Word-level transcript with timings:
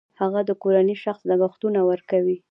هغه 0.21 0.39
د 0.49 0.51
کورنۍ 0.63 0.95
شخصي 1.03 1.25
لګښتونه 1.31 1.79
ورکوي 1.89 2.37